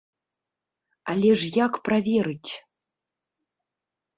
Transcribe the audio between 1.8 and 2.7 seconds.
праверыць?